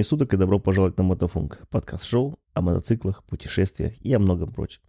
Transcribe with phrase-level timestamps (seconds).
[0.00, 4.80] Времени суток и добро пожаловать на Мотофунк, подкаст-шоу о мотоциклах, путешествиях и о многом прочем.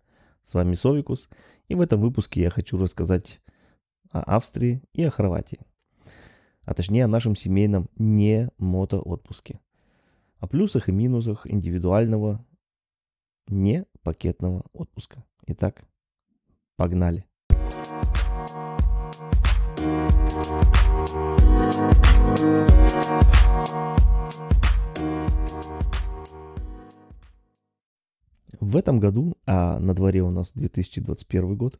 [0.42, 1.30] С вами Совикус,
[1.68, 3.42] и в этом выпуске я хочу рассказать
[4.10, 5.60] о Австрии и о Хорватии.
[6.64, 9.60] А точнее о нашем семейном не мотоотпуске.
[10.40, 12.46] О плюсах и минусах индивидуального
[13.48, 15.26] не пакетного отпуска.
[15.46, 15.84] Итак,
[16.78, 17.26] погнали.
[28.62, 31.80] В этом году, а на дворе у нас 2021 год,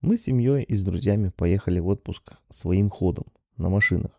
[0.00, 3.26] мы с семьей и с друзьями поехали в отпуск своим ходом
[3.58, 4.18] на машинах.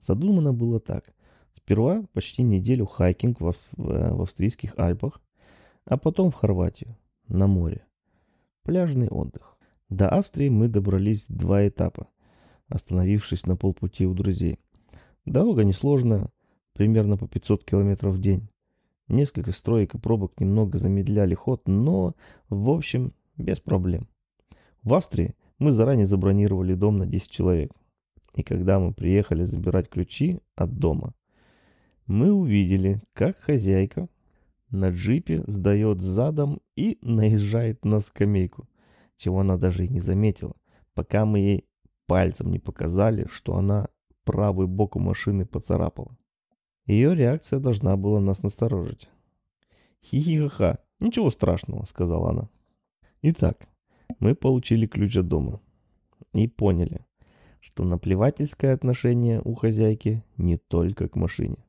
[0.00, 1.04] Задумано было так.
[1.52, 5.20] Сперва почти неделю хайкинг в, в австрийских Альпах,
[5.84, 6.96] а потом в Хорватию,
[7.28, 7.84] на море.
[8.62, 9.58] Пляжный отдых.
[9.90, 12.08] До Австрии мы добрались два этапа,
[12.68, 14.58] остановившись на полпути у друзей.
[15.26, 16.30] Дорога несложная,
[16.72, 18.48] примерно по 500 километров в день.
[19.10, 22.14] Несколько строек и пробок немного замедляли ход, но,
[22.48, 24.08] в общем, без проблем.
[24.84, 27.72] В Австрии мы заранее забронировали дом на 10 человек.
[28.36, 31.12] И когда мы приехали забирать ключи от дома,
[32.06, 34.08] мы увидели, как хозяйка
[34.70, 38.68] на джипе сдает задом и наезжает на скамейку,
[39.16, 40.54] чего она даже и не заметила,
[40.94, 41.64] пока мы ей
[42.06, 43.88] пальцем не показали, что она
[44.22, 46.16] правый бок у машины поцарапала.
[46.90, 49.08] Ее реакция должна была нас насторожить.
[50.02, 52.50] «Хи-хи-ха-ха, ничего страшного»,— сказала она.
[53.22, 53.68] Итак,
[54.18, 55.60] мы получили ключ от дома
[56.32, 57.06] и поняли,
[57.60, 61.64] что наплевательское отношение у хозяйки не только к машине,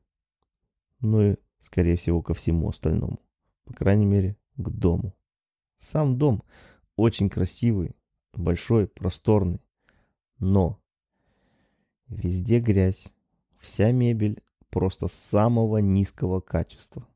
[0.98, 3.20] но и, скорее всего, ко всему остальному.
[3.64, 5.14] По крайней мере, к дому.
[5.76, 6.42] Сам дом
[6.96, 7.94] очень красивый,
[8.32, 9.60] большой, просторный,
[10.40, 10.80] но
[12.08, 13.06] везде грязь,
[13.60, 14.42] вся мебель
[14.72, 17.06] просто самого низкого качества.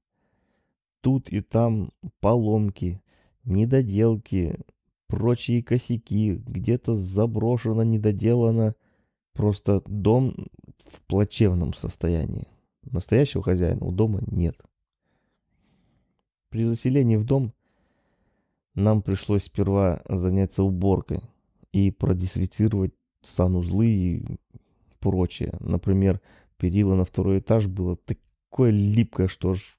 [1.00, 1.90] Тут и там
[2.20, 3.02] поломки,
[3.44, 4.60] недоделки,
[5.08, 8.74] прочие косяки, где-то заброшено, недоделано.
[9.32, 10.34] Просто дом
[10.86, 12.46] в плачевном состоянии.
[12.82, 14.56] Настоящего хозяина у дома нет.
[16.50, 17.52] При заселении в дом
[18.74, 21.20] нам пришлось сперва заняться уборкой
[21.72, 22.92] и продезинфицировать
[23.22, 24.26] санузлы и
[25.00, 25.54] прочее.
[25.60, 26.20] Например,
[26.58, 29.76] перила на второй этаж было такое липкое, что ж,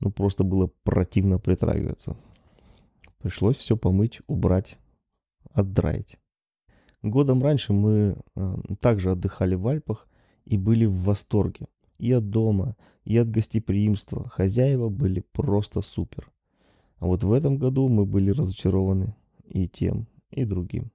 [0.00, 2.16] ну просто было противно притрагиваться.
[3.18, 4.78] Пришлось все помыть, убрать,
[5.52, 6.18] отдраить.
[7.02, 10.08] Годом раньше мы э, также отдыхали в Альпах
[10.44, 11.66] и были в восторге.
[11.98, 14.28] И от дома, и от гостеприимства.
[14.28, 16.30] Хозяева были просто супер.
[16.98, 20.90] А вот в этом году мы были разочарованы и тем, и другим.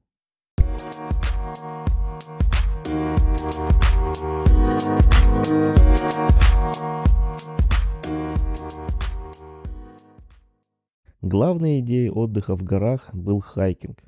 [11.21, 14.03] Главной идеей отдыха в горах был хайкинг.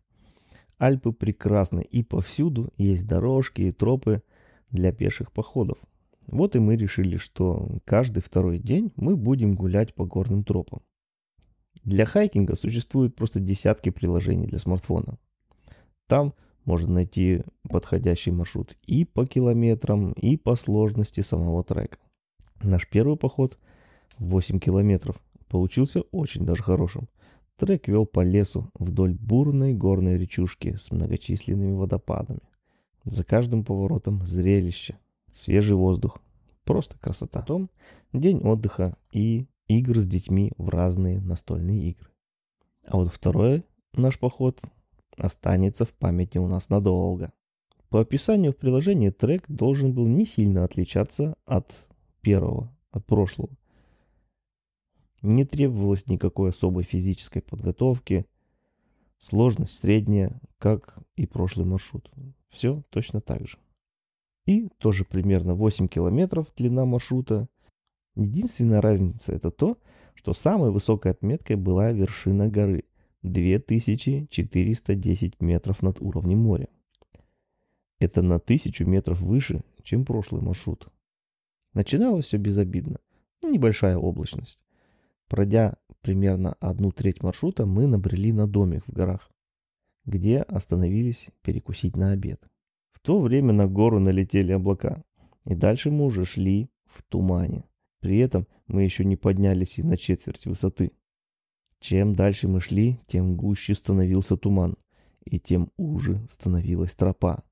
[0.77, 4.21] Альпы прекрасны и повсюду есть дорожки и тропы
[4.69, 5.79] для пеших походов.
[6.27, 10.81] Вот и мы решили, что каждый второй день мы будем гулять по горным тропам.
[11.83, 15.17] Для хайкинга существуют просто десятки приложений для смартфона.
[16.05, 16.35] Там
[16.67, 21.97] можно найти подходящий маршрут и по километрам, и по сложности самого трека.
[22.61, 23.57] Наш первый поход
[24.19, 25.15] 8 километров
[25.47, 27.07] получился очень даже хорошим.
[27.55, 32.41] Трек вел по лесу вдоль бурной горной речушки с многочисленными водопадами.
[33.05, 34.99] За каждым поворотом зрелище,
[35.31, 36.21] свежий воздух,
[36.65, 37.39] просто красота.
[37.39, 37.69] Потом
[38.11, 42.09] день отдыха и игр с детьми в разные настольные игры.
[42.85, 43.63] А вот второй
[43.93, 44.61] наш поход
[45.17, 47.33] останется в памяти у нас надолго.
[47.89, 51.87] По описанию в приложении трек должен был не сильно отличаться от
[52.21, 53.49] первого, от прошлого.
[55.21, 58.25] Не требовалось никакой особой физической подготовки.
[59.19, 62.11] Сложность средняя, как и прошлый маршрут.
[62.49, 63.57] Все точно так же.
[64.45, 67.47] И тоже примерно 8 километров длина маршрута.
[68.15, 69.77] Единственная разница это то,
[70.13, 72.83] что самой высокой отметкой была вершина горы–
[73.27, 76.67] 2410 метров над уровнем моря.
[77.99, 80.87] Это на тысячу метров выше, чем прошлый маршрут.
[81.73, 82.99] Начиналось все безобидно.
[83.41, 84.59] Небольшая облачность.
[85.27, 89.29] Пройдя примерно одну треть маршрута, мы набрели на домик в горах,
[90.05, 92.41] где остановились перекусить на обед.
[92.91, 95.03] В то время на гору налетели облака,
[95.45, 97.65] и дальше мы уже шли в тумане.
[97.99, 100.91] При этом мы еще не поднялись и на четверть высоты.
[101.79, 104.75] Чем дальше мы шли, тем гуще становился туман,
[105.25, 107.43] и тем уже становилась тропа.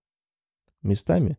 [0.82, 1.38] Местами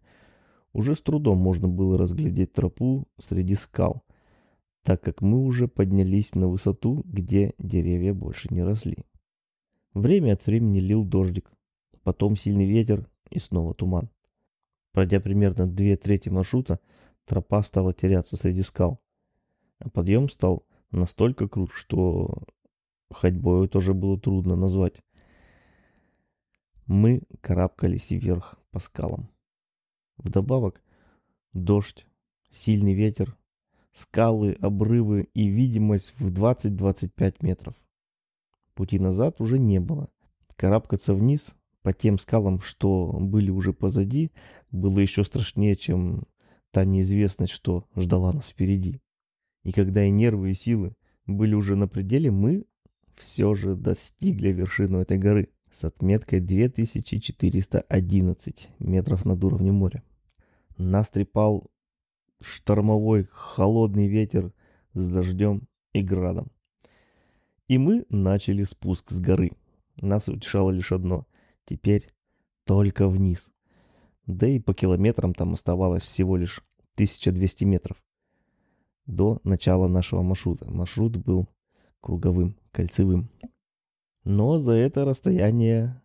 [0.72, 4.04] Уже с трудом можно было разглядеть тропу среди скал,
[4.82, 8.98] так как мы уже поднялись на высоту, где деревья больше не росли.
[9.94, 11.50] Время от времени лил дождик,
[12.02, 14.10] потом сильный ветер и снова туман.
[14.92, 16.80] Пройдя примерно две трети маршрута,
[17.24, 19.00] тропа стала теряться среди скал.
[19.78, 22.44] А подъем стал настолько крут, что
[23.10, 25.02] ходьбой тоже было трудно назвать.
[26.86, 29.28] Мы карабкались вверх по скалам.
[30.18, 30.82] Вдобавок
[31.52, 32.06] дождь,
[32.50, 33.36] сильный ветер,
[33.92, 37.74] скалы, обрывы и видимость в 20-25 метров.
[38.74, 40.08] Пути назад уже не было.
[40.56, 44.30] Карабкаться вниз по тем скалам, что были уже позади,
[44.70, 46.24] было еще страшнее, чем
[46.70, 49.00] та неизвестность, что ждала нас впереди.
[49.64, 50.94] И когда и нервы, и силы
[51.26, 52.66] были уже на пределе, мы
[53.16, 60.02] все же достигли вершину этой горы с отметкой 2411 метров над уровнем моря.
[60.76, 61.70] Нас трепал
[62.40, 64.52] штормовой холодный ветер
[64.92, 66.52] с дождем и градом.
[67.68, 69.52] И мы начали спуск с горы.
[70.00, 71.26] Нас утешало лишь одно.
[71.64, 72.08] Теперь
[72.64, 73.50] только вниз.
[74.26, 76.62] Да и по километрам там оставалось всего лишь
[76.94, 77.96] 1200 метров.
[79.06, 80.70] До начала нашего маршрута.
[80.70, 81.48] Маршрут был
[82.06, 83.28] круговым, кольцевым.
[84.22, 86.00] Но за это расстояние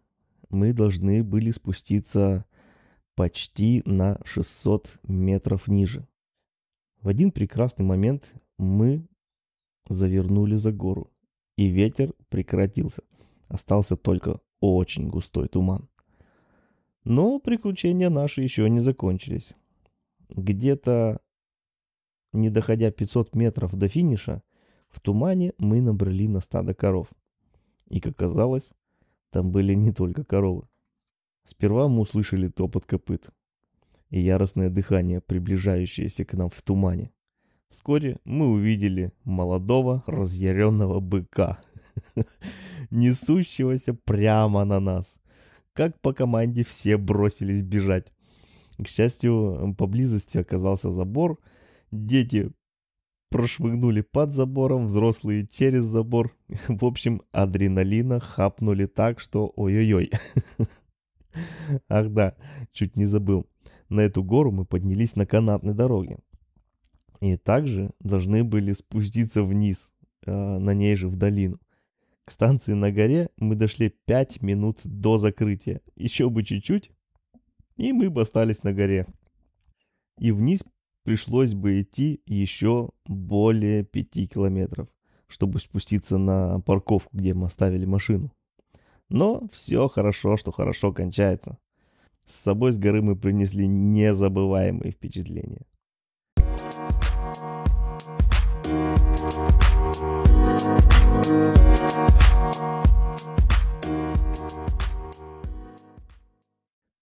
[0.50, 2.44] мы должны были спуститься
[3.14, 6.08] почти на 600 метров ниже.
[7.04, 9.08] В один прекрасный момент мы
[9.90, 11.12] завернули за гору,
[11.56, 13.04] и ветер прекратился.
[13.48, 15.88] Остался только очень густой туман.
[17.04, 19.54] Но приключения наши еще не закончились.
[20.30, 21.22] Где-то,
[22.34, 24.42] не доходя 500 метров до финиша,
[24.92, 27.08] в тумане мы набрали на стадо коров.
[27.88, 28.72] И, как оказалось,
[29.32, 30.68] там были не только коровы.
[31.44, 33.30] Сперва мы услышали топот копыт
[34.10, 37.12] и яростное дыхание, приближающееся к нам в тумане.
[37.70, 41.62] Вскоре мы увидели молодого разъяренного быка,
[42.92, 45.20] несущегося прямо на нас.
[45.74, 48.12] Как по команде все бросились бежать.
[48.78, 51.40] К счастью, поблизости оказался забор.
[51.92, 52.52] Дети
[53.32, 56.36] прошмыгнули под забором, взрослые через забор.
[56.68, 60.12] В общем, адреналина хапнули так, что ой-ой-ой.
[61.90, 62.36] Ах да,
[62.74, 63.48] чуть не забыл.
[63.88, 66.20] На эту гору мы поднялись на канатной дороге.
[67.22, 69.94] И также должны были спуститься вниз,
[70.26, 71.58] э, на ней же в долину.
[72.26, 75.82] К станции на горе мы дошли 5 минут до закрытия.
[75.96, 76.92] Еще бы чуть-чуть,
[77.78, 79.06] и мы бы остались на горе.
[80.20, 80.64] И вниз
[81.04, 84.88] пришлось бы идти еще более 5 километров,
[85.28, 88.32] чтобы спуститься на парковку, где мы оставили машину.
[89.10, 91.58] Но все хорошо, что хорошо кончается.
[92.26, 95.66] С собой с горы мы принесли незабываемые впечатления.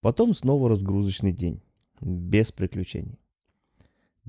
[0.00, 1.62] Потом снова разгрузочный день.
[2.00, 3.20] Без приключений.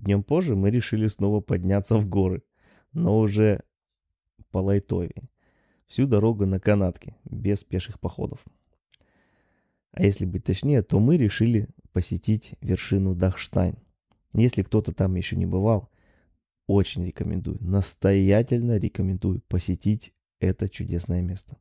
[0.01, 2.41] Днем позже мы решили снова подняться в горы,
[2.91, 3.61] но уже
[4.49, 5.13] по лайтове.
[5.85, 8.43] Всю дорогу на канатке, без пеших походов.
[9.91, 13.77] А если быть точнее, то мы решили посетить вершину Дахштайн.
[14.33, 15.91] Если кто-то там еще не бывал,
[16.65, 21.57] очень рекомендую, настоятельно рекомендую посетить это чудесное место.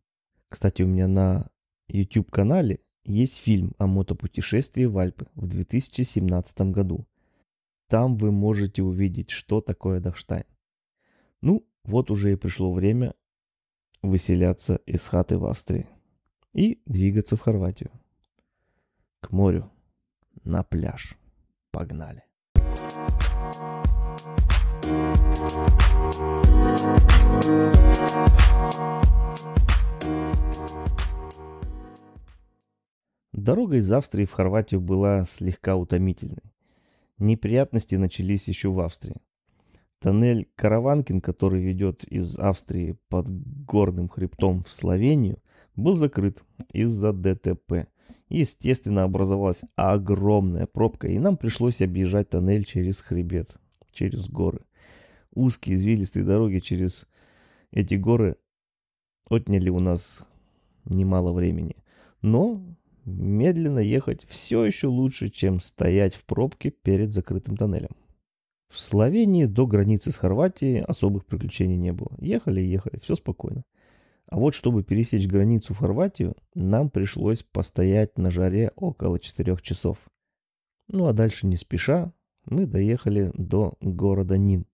[0.48, 1.50] Кстати, у меня на
[1.88, 7.06] YouTube-канале есть фильм о мотопутешествии в Альпы в 2017 году.
[7.90, 10.44] Там вы можете увидеть, что такое Дахштайн.
[11.40, 13.16] Ну, вот уже и пришло время
[14.00, 15.88] выселяться из хаты в Австрии
[16.52, 17.90] и двигаться в Хорватию.
[19.18, 19.72] К морю,
[20.44, 21.18] на пляж.
[21.72, 22.22] Погнали.
[33.32, 36.52] Дорога из Австрии в Хорватию была слегка утомительной.
[37.20, 39.20] Неприятности начались еще в Австрии.
[40.00, 43.28] Тоннель Караванкин, который ведет из Австрии под
[43.66, 45.38] горным хребтом в Словению,
[45.76, 47.88] был закрыт из-за ДТП.
[48.30, 53.54] Естественно, образовалась огромная пробка, и нам пришлось объезжать тоннель через хребет,
[53.92, 54.60] через горы.
[55.34, 57.06] Узкие извилистые дороги через
[57.70, 58.36] эти горы
[59.28, 60.24] отняли у нас
[60.86, 61.76] немало времени.
[62.22, 62.62] Но
[63.10, 67.90] медленно ехать все еще лучше, чем стоять в пробке перед закрытым тоннелем.
[68.68, 72.16] В Словении до границы с Хорватией особых приключений не было.
[72.18, 73.64] Ехали и ехали, все спокойно.
[74.26, 79.98] А вот чтобы пересечь границу в Хорватию, нам пришлось постоять на жаре около 4 часов.
[80.86, 82.12] Ну а дальше не спеша
[82.46, 84.66] мы доехали до города Нин,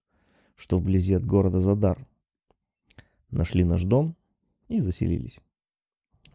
[0.57, 2.07] что вблизи от города Задар.
[3.31, 4.15] Нашли наш дом
[4.69, 5.39] и заселились.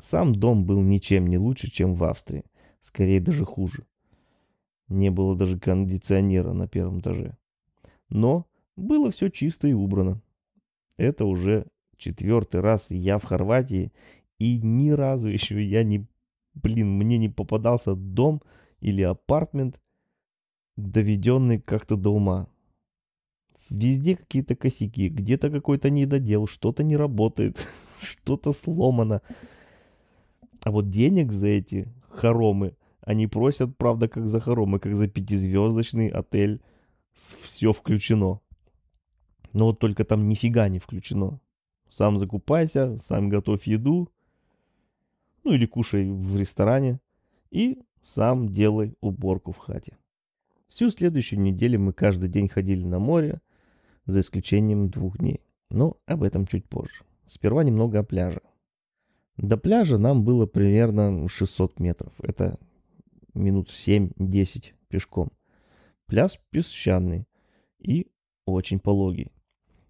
[0.01, 2.43] Сам дом был ничем не лучше, чем в Австрии.
[2.79, 3.85] Скорее даже хуже.
[4.87, 7.37] Не было даже кондиционера на первом этаже.
[8.09, 10.19] Но было все чисто и убрано.
[10.97, 11.67] Это уже
[11.97, 13.93] четвертый раз я в Хорватии,
[14.39, 16.07] и ни разу еще я не...
[16.55, 18.41] Блин, мне не попадался дом
[18.79, 19.79] или апартмент,
[20.77, 22.47] доведенный как-то до ума.
[23.69, 27.67] Везде какие-то косяки, где-то какой-то недодел, что-то не работает,
[28.01, 29.21] что-то сломано.
[30.63, 36.07] А вот денег за эти хоромы они просят, правда, как за хоромы, как за пятизвездочный
[36.07, 36.61] отель.
[37.13, 38.39] Все включено.
[39.53, 41.39] Но вот только там нифига не включено.
[41.89, 44.09] Сам закупайся, сам готовь еду.
[45.43, 46.99] Ну или кушай в ресторане.
[47.49, 49.97] И сам делай уборку в хате.
[50.67, 53.41] Всю следующую неделю мы каждый день ходили на море,
[54.05, 55.41] за исключением двух дней.
[55.69, 57.03] Но об этом чуть позже.
[57.25, 58.41] Сперва немного о пляже.
[59.37, 62.13] До пляжа нам было примерно 600 метров.
[62.21, 62.59] Это
[63.33, 65.31] минут 7-10 пешком.
[66.05, 67.27] Пляж песчаный
[67.79, 68.07] и
[68.45, 69.31] очень пологий.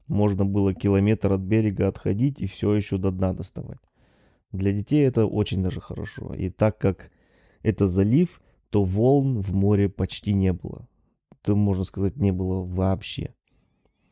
[0.08, 3.80] Можно было километр от берега отходить и все еще до дна доставать.
[4.52, 6.34] Для детей это очень даже хорошо.
[6.34, 7.12] И так как
[7.64, 10.88] это залив, то волн в море почти не было.
[11.42, 13.34] Это, можно сказать, не было вообще.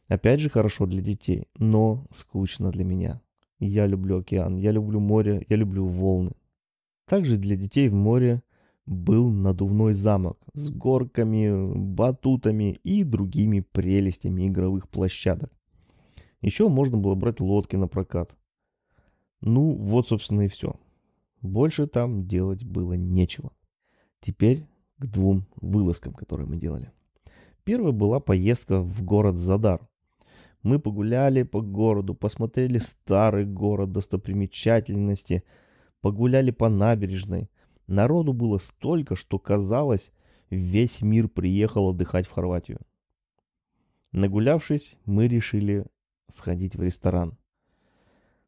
[0.08, 3.22] Опять же, хорошо для детей, но скучно для меня.
[3.60, 6.32] Я люблю океан, я люблю море, я люблю волны.
[7.06, 8.42] Также для детей в море
[8.86, 15.52] был надувной замок с горками, батутами и другими прелестями игровых площадок.
[16.42, 18.36] Еще можно было брать лодки на прокат.
[19.42, 20.76] Ну, вот, собственно, и все.
[21.42, 23.52] Больше там делать было нечего.
[24.20, 24.66] Теперь
[24.98, 26.92] к двум вылазкам, которые мы делали.
[27.64, 29.88] Первая была поездка в город Задар.
[30.64, 35.44] Мы погуляли по городу, посмотрели старый город, достопримечательности,
[36.02, 37.50] погуляли по набережной.
[37.88, 40.12] Народу было столько, что казалось,
[40.50, 42.80] весь мир приехал отдыхать в Хорватию.
[44.12, 45.86] Нагулявшись, мы решили
[46.28, 47.38] сходить в ресторан.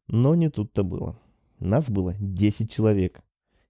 [0.06, 1.18] Но не тут-то было.
[1.58, 3.22] Нас было 10 человек.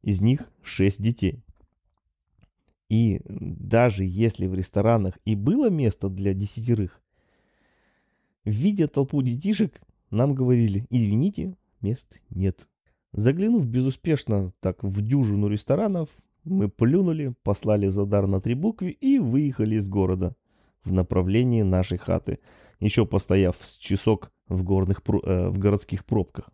[0.03, 1.45] Из них 6 детей.
[2.89, 7.02] И даже если в ресторанах и было место для десятерых,
[8.45, 9.81] видя толпу детишек,
[10.11, 12.69] нам говорили, извините, мест нет.
[13.13, 16.09] Заглянув безуспешно так в дюжину ресторанов,
[16.45, 20.35] мы плюнули, послали задар на три буквы и выехали из города
[20.85, 22.41] в направлении нашей хаты,
[22.81, 26.51] еще постояв с часок в, горных, э, в городских пробках.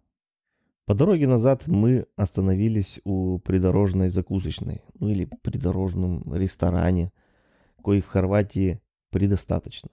[0.85, 7.13] По дороге назад мы остановились у придорожной закусочной, ну или придорожном ресторане,
[7.83, 8.81] кое в Хорватии
[9.11, 9.91] предостаточно.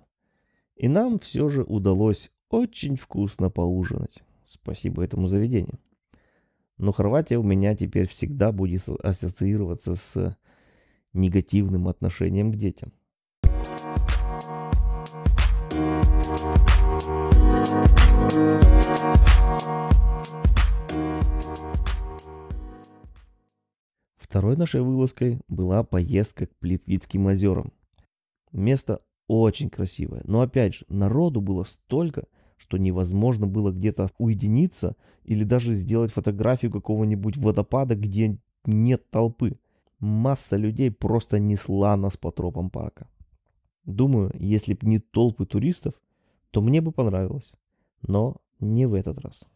[0.76, 4.22] И нам все же удалось очень вкусно поужинать.
[4.46, 5.80] Спасибо этому заведению.
[6.78, 10.38] Но Хорватия у меня теперь всегда будет ассоциироваться с
[11.14, 12.92] негативным отношением к детям.
[24.18, 27.72] Второй нашей вылазкой была поездка к Плитвицким озерам.
[28.52, 32.26] Место очень красивое, но опять же, народу было столько,
[32.58, 39.58] что невозможно было где-то уединиться или даже сделать фотографию какого-нибудь водопада, где нет толпы.
[40.00, 43.08] Масса людей просто несла нас по тропам парка.
[43.86, 45.94] Думаю, если б не толпы туристов,
[46.52, 47.52] то мне бы понравилось.
[48.02, 49.48] Но не в этот раз.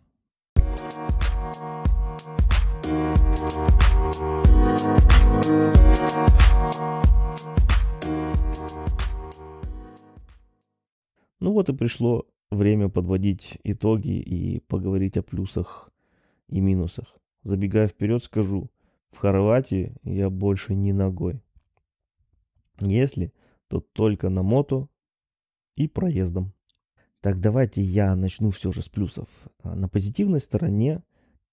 [11.39, 15.91] Ну вот и пришло время подводить итоги и поговорить о плюсах
[16.47, 17.17] и минусах.
[17.43, 18.69] Забегая вперед, скажу,
[19.11, 21.41] в Хорватии я больше не ногой.
[22.81, 23.33] Если,
[23.67, 24.87] то только на мото
[25.75, 26.53] и проездом.
[27.21, 29.27] Так давайте я начну все же с плюсов.
[29.61, 31.03] А, на позитивной стороне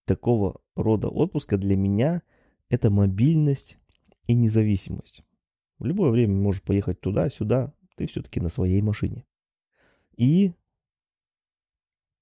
[0.04, 2.22] такого рода отпуска для меня
[2.68, 3.78] это мобильность
[4.26, 5.22] и независимость.
[5.78, 9.24] В любое время можешь поехать туда-сюда, ты все-таки на своей машине.
[10.16, 10.52] И...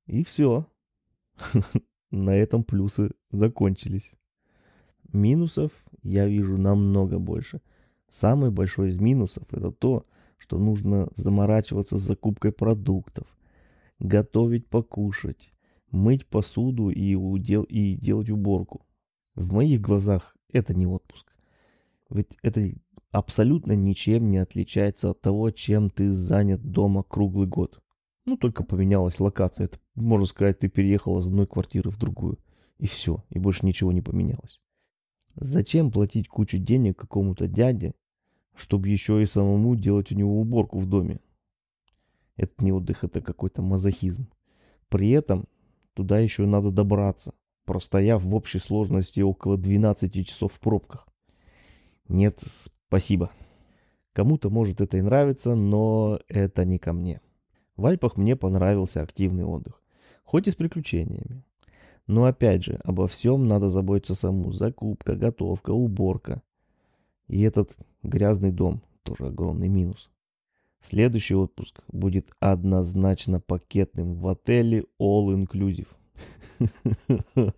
[0.06, 0.66] И все.
[2.10, 4.12] На этом плюсы закончились.
[5.12, 5.72] Минусов
[6.02, 7.60] я вижу намного больше.
[8.08, 13.26] Самый большой из минусов это то, что нужно заморачиваться с закупкой продуктов,
[13.98, 15.52] готовить покушать,
[15.90, 17.62] мыть посуду и, удел...
[17.64, 18.84] и делать уборку.
[19.34, 21.32] В моих глазах это не отпуск.
[22.10, 22.70] Ведь это
[23.10, 27.80] абсолютно ничем не отличается от того, чем ты занят дома круглый год.
[28.26, 29.66] Ну, только поменялась локация.
[29.66, 32.38] Это, можно сказать, ты переехал из одной квартиры в другую.
[32.78, 34.60] И все, и больше ничего не поменялось.
[35.36, 37.94] Зачем платить кучу денег какому-то дяде,
[38.54, 41.20] чтобы еще и самому делать у него уборку в доме?
[42.36, 44.28] Это не отдых, это какой-то мазохизм.
[44.88, 45.46] При этом
[45.94, 51.06] туда еще надо добраться, простояв в общей сложности около 12 часов в пробках.
[52.08, 52.40] Нет,
[52.88, 53.30] спасибо.
[54.12, 57.20] Кому-то может это и нравится, но это не ко мне.
[57.76, 59.82] В Альпах мне понравился активный отдых,
[60.22, 61.42] хоть и с приключениями.
[62.06, 64.52] Но опять же, обо всем надо заботиться саму.
[64.52, 66.42] Закупка, готовка, уборка.
[67.28, 70.10] И этот грязный дом тоже огромный минус.
[70.80, 75.88] Следующий отпуск будет однозначно пакетным в отеле All Inclusive.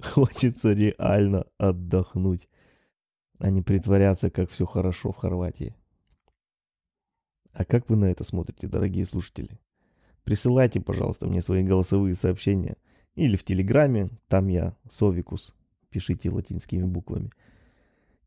[0.00, 2.48] Хочется реально отдохнуть,
[3.38, 5.74] а не притворяться, как все хорошо в Хорватии.
[7.52, 9.58] А как вы на это смотрите, дорогие слушатели?
[10.24, 12.76] Присылайте, пожалуйста, мне свои голосовые сообщения.
[13.14, 15.56] Или в Телеграме, там я Совикус,
[15.90, 17.30] пишите латинскими буквами.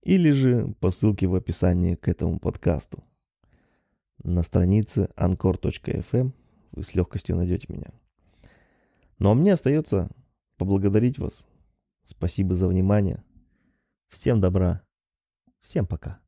[0.02, 3.04] Или же по ссылке в описании к этому подкасту.
[4.24, 6.32] На странице anchor.fm
[6.72, 7.92] вы с легкостью найдете меня.
[9.20, 10.10] Ну а мне остается
[10.58, 11.48] поблагодарить вас.
[12.04, 13.24] Спасибо за внимание.
[14.10, 14.82] Всем добра.
[15.62, 16.21] Всем пока.